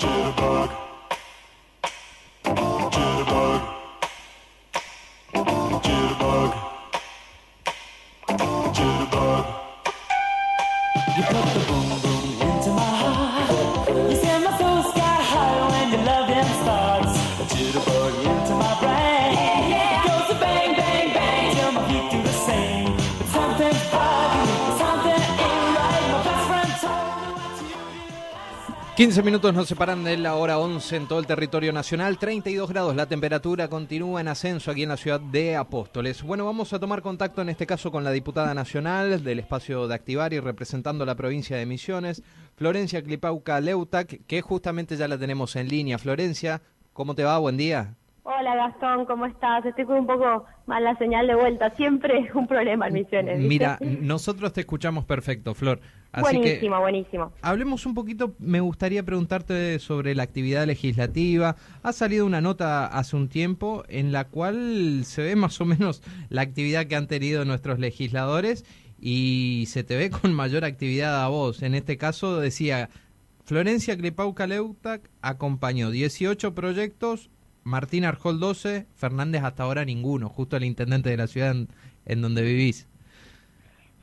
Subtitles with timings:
[0.00, 0.89] jitterbug.
[29.00, 32.94] 15 minutos nos separan de la hora 11 en todo el territorio nacional, 32 grados,
[32.94, 36.22] la temperatura continúa en ascenso aquí en la ciudad de Apóstoles.
[36.22, 39.94] Bueno, vamos a tomar contacto en este caso con la diputada nacional del espacio de
[39.94, 42.22] Activar y representando la provincia de Misiones,
[42.56, 45.96] Florencia Clipauca Leutac, que justamente ya la tenemos en línea.
[45.96, 46.60] Florencia,
[46.92, 47.38] ¿cómo te va?
[47.38, 47.96] Buen día.
[48.38, 49.66] Hola Gastón, ¿cómo estás?
[49.66, 51.74] Estoy con un poco mala señal de vuelta.
[51.74, 53.40] Siempre es un problema en Misiones.
[53.40, 55.80] Mira, nosotros te escuchamos perfecto, Flor.
[56.16, 57.32] buenísimo, buenísimo.
[57.42, 61.56] Hablemos un poquito, me gustaría preguntarte sobre la actividad legislativa.
[61.82, 66.00] Ha salido una nota hace un tiempo en la cual se ve más o menos
[66.28, 68.64] la actividad que han tenido nuestros legisladores
[69.00, 71.64] y se te ve con mayor actividad a vos.
[71.64, 72.90] En este caso decía,
[73.44, 77.28] Florencia Clepauca Leutac acompañó 18 proyectos
[77.64, 81.54] Martín Arjol 12, Fernández hasta ahora ninguno, justo el intendente de la ciudad
[82.06, 82.88] en, donde vivís.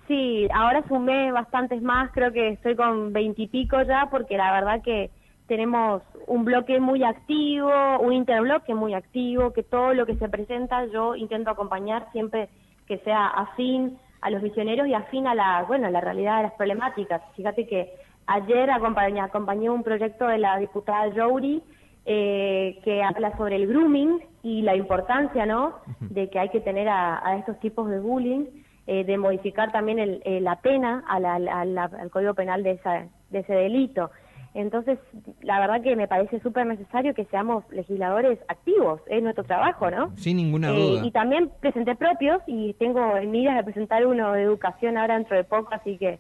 [0.08, 5.10] Sí, ahora sumé bastantes más, creo que estoy con veintipico ya, porque la verdad que
[5.48, 10.86] tenemos un bloque muy activo, un interbloque muy activo, que todo lo que se presenta
[10.86, 12.50] yo intento acompañar siempre
[12.86, 16.44] que sea afín a los visioneros y afín a la, bueno, a la realidad de
[16.44, 17.22] las problemáticas.
[17.36, 17.94] Fíjate que
[18.26, 21.62] ayer acompañé, acompañé un proyecto de la diputada Jouri,
[22.10, 26.88] eh, que habla sobre el grooming y la importancia, ¿no?, de que hay que tener
[26.88, 28.46] a, estos tipos de bullying,
[28.88, 32.80] eh, de modificar también el, eh, la pena al Código Penal de,
[33.30, 34.10] de ese delito.
[34.54, 34.98] Entonces,
[35.42, 40.16] la verdad que me parece súper necesario que seamos legisladores activos, es nuestro trabajo, ¿no?
[40.16, 41.06] Sin ninguna duda.
[41.06, 45.36] y también presenté propios y tengo en miras de presentar uno de educación ahora dentro
[45.36, 46.20] de poco, así que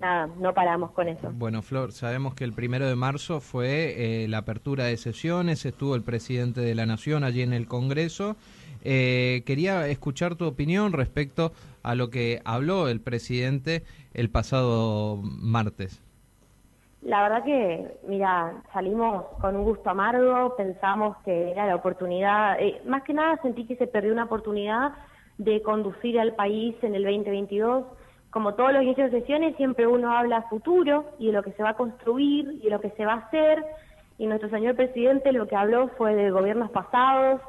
[0.00, 1.30] nada, no paramos con eso.
[1.32, 5.94] Bueno, Flor, sabemos que el primero de marzo fue eh, la apertura de sesiones, estuvo
[5.94, 8.36] el presidente de la Nación allí en el Congreso.
[8.84, 13.82] Eh, quería escuchar tu opinión respecto a lo que habló el presidente
[14.14, 16.02] el pasado martes.
[17.02, 22.80] La verdad que, mira, salimos con un gusto amargo, pensamos que era la oportunidad, eh,
[22.86, 24.92] más que nada sentí que se perdió una oportunidad
[25.38, 27.84] de conducir al país en el 2022
[28.30, 31.62] como todos los inicios de sesiones, siempre uno habla futuro y de lo que se
[31.62, 33.64] va a construir y de lo que se va a hacer.
[34.18, 37.40] Y nuestro señor presidente lo que habló fue de gobiernos pasados,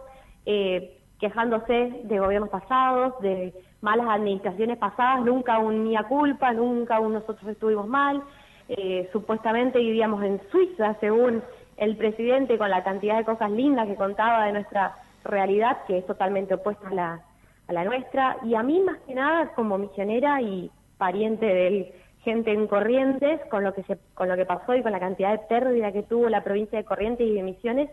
[0.45, 7.13] eh, quejándose de gobiernos pasados, de malas administraciones pasadas, nunca un mía culpa, nunca un
[7.13, 8.23] nosotros estuvimos mal.
[8.69, 11.43] Eh, supuestamente vivíamos en Suiza, según
[11.75, 16.05] el presidente, con la cantidad de cosas lindas que contaba de nuestra realidad, que es
[16.05, 17.21] totalmente opuesta a la,
[17.69, 18.37] a la nuestra.
[18.43, 21.93] Y a mí, más que nada, como misionera y pariente de
[22.23, 25.31] gente en Corrientes, con lo que se, con lo que pasó y con la cantidad
[25.31, 27.89] de pérdida que tuvo la provincia de Corrientes y de Misiones,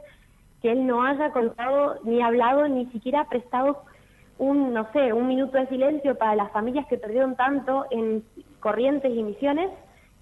[0.62, 3.84] que él no haya contado ni hablado ni siquiera prestado
[4.38, 8.24] un no sé un minuto de silencio para las familias que perdieron tanto en
[8.60, 9.70] Corrientes y Misiones,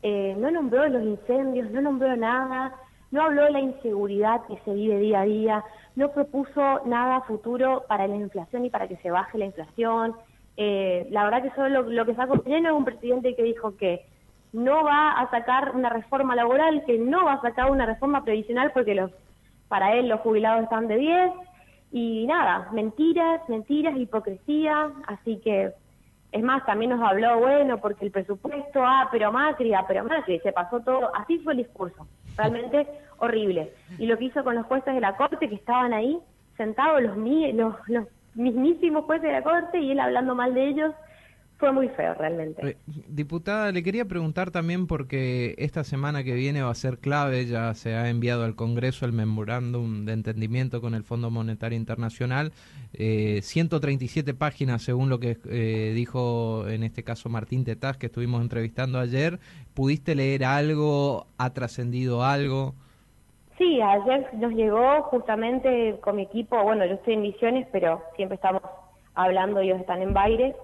[0.02, 2.74] eh, no nombró los incendios, no nombró nada,
[3.14, 5.64] no habló de la inseguridad que se vive día a día,
[5.94, 10.16] no propuso nada futuro para la inflación y para que se baje la inflación.
[10.56, 14.04] Eh, la verdad que solo lo, que sacó lleno es un presidente que dijo que
[14.52, 18.72] no va a sacar una reforma laboral, que no va a sacar una reforma previsional
[18.72, 19.12] porque los
[19.68, 21.30] para él los jubilados están de 10
[21.92, 25.72] y nada, mentiras, mentiras, hipocresía, así que
[26.32, 30.40] es más, también nos habló, bueno, porque el presupuesto, ah, pero Macri, ah, pero Macri,
[30.40, 32.86] se pasó todo, así fue el discurso, realmente
[33.18, 33.72] horrible.
[33.98, 36.18] Y lo que hizo con los jueces de la Corte que estaban ahí,
[36.56, 40.94] sentados los, los, los mismísimos jueces de la Corte y él hablando mal de ellos,
[41.64, 42.68] fue muy feo realmente.
[42.68, 42.76] Eh,
[43.08, 47.72] diputada, le quería preguntar también porque esta semana que viene va a ser clave, ya
[47.72, 52.52] se ha enviado al Congreso el memorándum de entendimiento con el Fondo Monetario Internacional,
[52.92, 58.42] eh, 137 páginas según lo que eh, dijo en este caso Martín Tetaz que estuvimos
[58.42, 59.38] entrevistando ayer.
[59.72, 61.28] ¿Pudiste leer algo?
[61.38, 62.74] ¿Ha trascendido algo?
[63.56, 68.34] Sí, ayer nos llegó justamente con mi equipo, bueno, yo estoy en Misiones, pero siempre
[68.34, 68.60] estamos
[69.14, 70.54] hablando, ellos están en Baires,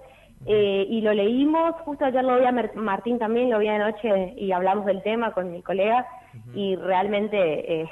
[0.45, 4.51] eh, y lo leímos, justo ayer lo vi a Martín también, lo vi anoche y
[4.51, 6.07] hablamos del tema con mi colega,
[6.55, 7.89] y realmente eh,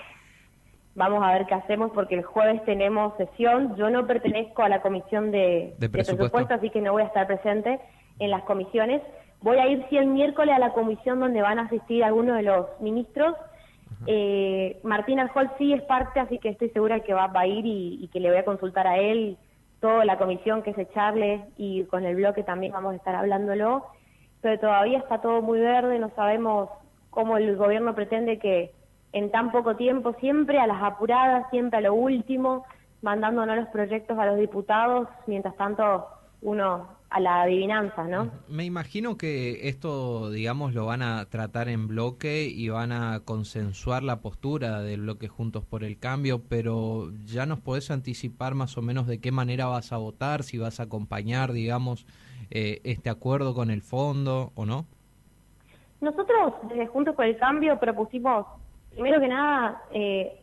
[0.95, 4.81] vamos a ver qué hacemos porque el jueves tenemos sesión, yo no pertenezco a la
[4.81, 6.53] comisión de, presupuesto.
[6.53, 7.79] así que no voy a estar presente
[8.19, 9.01] en las comisiones,
[9.41, 12.43] voy a ir sí el miércoles a la comisión donde van a asistir algunos de
[12.43, 13.35] los ministros,
[14.05, 18.09] Eh, Martín Arjol sí es parte, así que estoy segura que va, a ir y,
[18.13, 19.37] que le voy a consultar a él
[19.79, 23.85] toda la comisión que se charle y con el bloque también vamos a estar hablándolo,
[24.41, 26.69] pero todavía está todo muy verde, no sabemos
[27.09, 28.73] cómo el gobierno pretende que
[29.11, 32.65] en tan poco tiempo, siempre a las apuradas, siempre a lo último,
[33.01, 36.07] mandándonos los proyectos a los diputados, mientras tanto
[36.41, 38.31] uno a la adivinanza, ¿no?
[38.47, 44.03] Me imagino que esto, digamos, lo van a tratar en bloque y van a consensuar
[44.03, 48.83] la postura del bloque Juntos por el Cambio, pero ya nos podés anticipar más o
[48.83, 52.05] menos de qué manera vas a votar, si vas a acompañar, digamos,
[52.51, 54.85] eh, este acuerdo con el fondo o no.
[56.01, 58.45] Nosotros desde Juntos por el Cambio propusimos,
[58.91, 60.41] primero que nada, eh,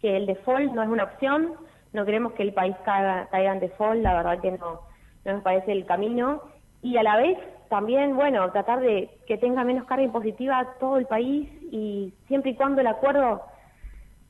[0.00, 1.52] que el default no es una opción,
[1.92, 4.89] no queremos que el país caiga, caiga en default, la verdad que no
[5.24, 6.42] no nos parece el camino.
[6.82, 7.38] Y a la vez
[7.68, 12.54] también, bueno, tratar de que tenga menos carga impositiva todo el país y siempre y
[12.56, 13.42] cuando el acuerdo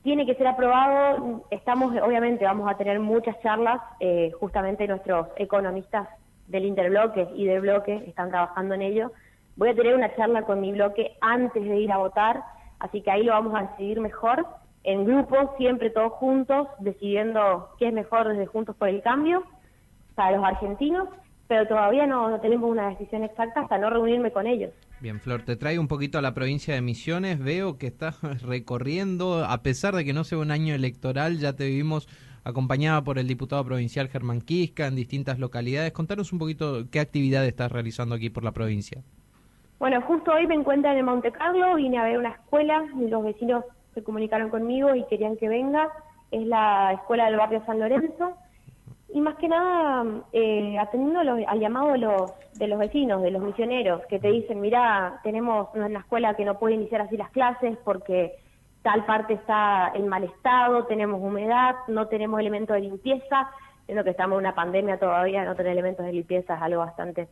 [0.03, 6.07] tiene que ser aprobado, estamos, obviamente, vamos a tener muchas charlas, eh, justamente nuestros economistas
[6.47, 9.11] del interbloque y del bloque están trabajando en ello.
[9.55, 12.43] Voy a tener una charla con mi bloque antes de ir a votar,
[12.79, 14.45] así que ahí lo vamos a decidir mejor,
[14.83, 19.43] en grupo, siempre todos juntos, decidiendo qué es mejor desde Juntos por el Cambio
[20.15, 21.07] para los argentinos,
[21.47, 24.71] pero todavía no, tenemos una decisión exacta hasta no reunirme con ellos.
[25.01, 27.43] Bien, Flor, te traigo un poquito a la provincia de Misiones.
[27.43, 31.65] Veo que estás recorriendo, a pesar de que no sea un año electoral, ya te
[31.65, 32.07] vimos
[32.43, 35.91] acompañada por el diputado provincial Germán Quisca en distintas localidades.
[35.91, 39.01] Contanos un poquito qué actividad estás realizando aquí por la provincia.
[39.79, 43.23] Bueno, justo hoy me encuentro en el Monte Carlo, vine a ver una escuela, los
[43.23, 45.89] vecinos se comunicaron conmigo y querían que venga.
[46.29, 48.37] Es la escuela del barrio San Lorenzo
[49.13, 53.41] y más que nada, eh, atendiendo al llamado de los, de los vecinos, de los
[53.41, 57.77] misioneros, que te dicen, mira, tenemos una escuela que no puede iniciar así las clases
[57.83, 58.37] porque
[58.83, 63.49] tal parte está en mal estado, tenemos humedad, no tenemos elementos de limpieza,
[63.87, 67.27] lo que estamos en una pandemia todavía, no tener elementos de limpieza es algo bastante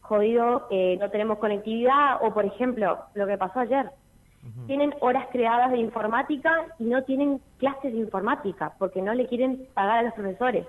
[0.00, 3.90] jodido, eh, no tenemos conectividad, o por ejemplo, lo que pasó ayer,
[4.66, 9.66] tienen horas creadas de informática y no tienen clases de informática porque no le quieren
[9.72, 10.66] pagar a los profesores.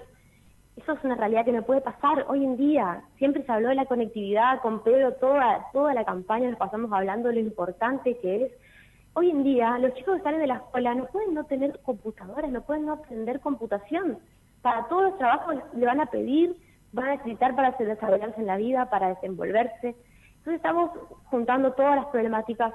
[0.76, 3.04] Eso es una realidad que no puede pasar hoy en día.
[3.18, 7.30] Siempre se habló de la conectividad, con Pedro toda, toda la campaña nos pasamos hablando
[7.30, 8.52] de lo importante que es.
[9.14, 12.52] Hoy en día los chicos que salen de la escuela no pueden no tener computadoras,
[12.52, 14.20] no pueden no aprender computación.
[14.62, 16.58] Para todos los trabajos le van a pedir,
[16.92, 19.96] van a necesitar para desarrollarse en la vida, para desenvolverse.
[20.40, 20.92] Entonces estamos
[21.26, 22.74] juntando todas las problemáticas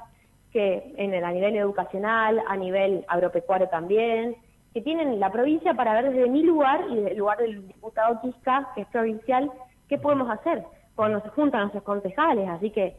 [0.50, 4.36] que en el, a nivel educacional, a nivel agropecuario también,
[4.72, 8.20] que tienen la provincia para ver desde mi lugar y desde el lugar del diputado
[8.20, 9.50] Quisca, que es provincial,
[9.88, 10.64] qué podemos hacer
[10.94, 12.48] cuando se juntan nuestros concejales.
[12.48, 12.96] Así que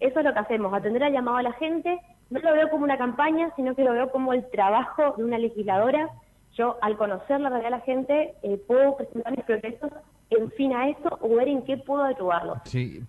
[0.00, 1.98] eso es lo que hacemos, atender al llamado a la gente.
[2.30, 5.38] No lo veo como una campaña, sino que lo veo como el trabajo de una
[5.38, 6.10] legisladora.
[6.56, 9.90] Yo, al conocer la realidad de la gente, eh, puedo presentar mis proyectos
[10.30, 12.60] en fin a eso o ver en qué puedo ayudarlo.
[12.64, 13.02] Sí,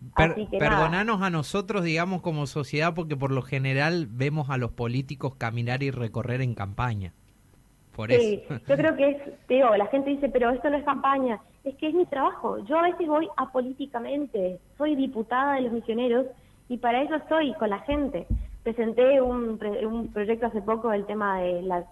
[0.57, 5.83] perdonanos a nosotros, digamos, como sociedad, porque por lo general vemos a los políticos caminar
[5.83, 7.13] y recorrer en campaña
[8.07, 11.75] sí, yo creo que es, digo, la gente dice, pero esto no es campaña, es
[11.75, 12.57] que es mi trabajo.
[12.65, 16.25] Yo a veces voy apolíticamente, soy diputada de los misioneros
[16.67, 18.27] y para eso estoy con la gente.
[18.63, 21.85] Presenté un, un proyecto hace poco del tema de la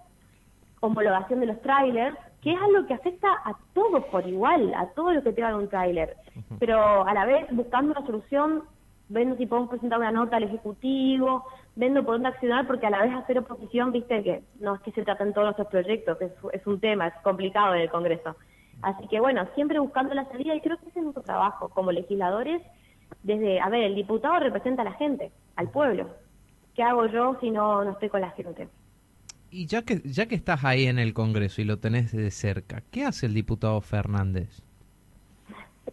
[0.80, 5.12] homologación de los trailers, que es algo que afecta a todos por igual, a todo
[5.12, 6.16] lo que tenga un trailer,
[6.58, 8.62] pero a la vez buscando una solución
[9.08, 11.44] viendo si podemos presentar una nota al Ejecutivo,
[11.78, 14.90] viendo por dónde accionar, porque a la vez hacer oposición, viste que no es que
[14.90, 18.36] se traten todos nuestros proyectos, es, es un tema, es complicado en el Congreso.
[18.82, 21.92] Así que bueno, siempre buscando la salida y creo que ese es nuestro trabajo como
[21.92, 22.62] legisladores,
[23.22, 26.08] desde, a ver, el diputado representa a la gente, al pueblo.
[26.74, 28.68] ¿Qué hago yo si no, no estoy con la gente?
[29.50, 32.82] Y ya que, ya que estás ahí en el Congreso y lo tenés de cerca,
[32.90, 34.62] ¿qué hace el diputado Fernández?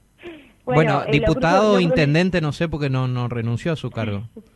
[0.66, 4.28] Bueno, eh, diputado, intendente, no sé, porque no, no renunció a su cargo.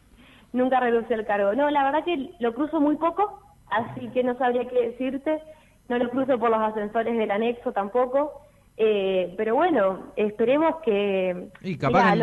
[0.53, 1.53] Nunca renunció al cargo.
[1.53, 3.39] No, la verdad que lo cruzo muy poco,
[3.69, 5.41] así que no sabría qué decirte.
[5.87, 8.41] No lo cruzo por los ascensores del anexo tampoco.
[8.77, 11.49] Eh, pero bueno, esperemos que...
[11.61, 12.15] Y capaz,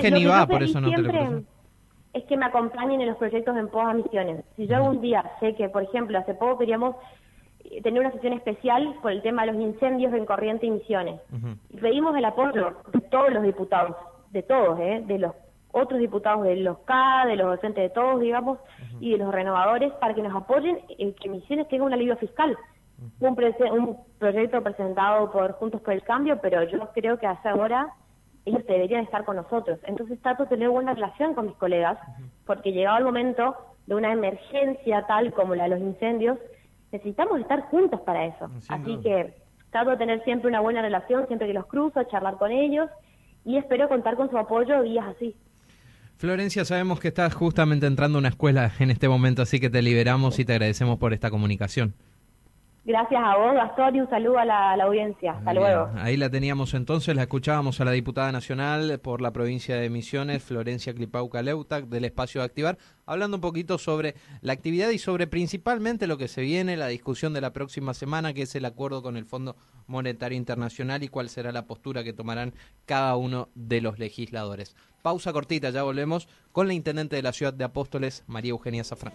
[0.00, 1.42] que, ni va, por eso no te lo cruzo.
[2.12, 4.44] Es que me acompañen en los proyectos en pos a misiones.
[4.56, 6.96] Si yo algún día sé que, por ejemplo, hace poco queríamos
[7.82, 11.20] tener una sesión especial por el tema de los incendios en Corriente y Misiones.
[11.70, 13.96] Y pedimos el apoyo de todos los diputados,
[14.30, 15.02] de todos, ¿eh?
[15.06, 15.32] de los
[15.72, 18.58] otros diputados de los K, de los docentes de todos, digamos,
[19.00, 22.56] y de los renovadores, para que nos apoyen en que Misiones tenga un alivio fiscal.
[23.20, 23.36] un,
[23.72, 27.92] un, proyecto presentado por Juntos por el Cambio, pero yo creo que hace ahora
[28.44, 29.78] ellos deberían estar con nosotros.
[29.84, 31.98] Entonces trato de tener buena relación con mis colegas,
[32.46, 36.38] porque llegado el momento de una emergencia tal como la de los incendios,
[36.90, 38.50] necesitamos estar juntos para eso.
[38.68, 39.34] Así que
[39.70, 42.88] trato de tener siempre una buena relación, siempre que los cruzo, charlar con ellos
[43.44, 45.34] y espero contar con su apoyo días así.
[46.22, 49.82] Florencia, sabemos que estás justamente entrando a una escuela en este momento, así que te
[49.82, 51.96] liberamos y te agradecemos por esta comunicación.
[52.84, 55.34] Gracias a vos, Gastón, y un saludo a la, audiencia.
[55.34, 55.88] Hasta luego.
[55.98, 60.42] Ahí la teníamos entonces, la escuchábamos a la diputada nacional por la provincia de Misiones,
[60.42, 65.28] Florencia Clipauca Leutac, del espacio de Activar, hablando un poquito sobre la actividad y sobre
[65.28, 69.00] principalmente lo que se viene, la discusión de la próxima semana, que es el acuerdo
[69.00, 69.54] con el Fondo
[69.86, 72.52] Monetario Internacional y cuál será la postura que tomarán
[72.84, 74.74] cada uno de los legisladores.
[75.02, 79.14] Pausa cortita, ya volvemos con la intendente de la ciudad de Apóstoles, María Eugenia Zafrán.